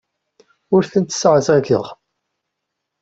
Ur 0.75 0.83
tent-sseɛẓageɣ. 0.91 1.85